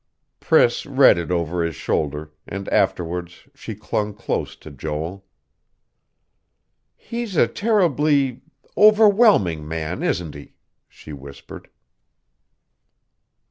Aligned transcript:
Priss 0.39 0.87
read 0.87 1.19
it 1.19 1.29
over 1.29 1.63
his 1.63 1.75
shoulder, 1.75 2.31
and 2.47 2.67
afterwards 2.69 3.47
she 3.53 3.75
clung 3.75 4.15
close 4.15 4.55
to 4.55 4.71
Joel. 4.71 5.27
"He's 6.95 7.35
a 7.37 7.47
terribly 7.47 8.41
overwhelming 8.75 9.67
man, 9.67 10.01
isn't 10.01 10.33
he?" 10.33 10.55
she 10.89 11.13
whispered. 11.13 11.69